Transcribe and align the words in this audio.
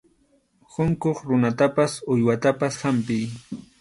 Unquq 0.85 1.17
runatapas 1.27 1.93
uywatapas 2.13 2.75
hampiy. 2.87 3.27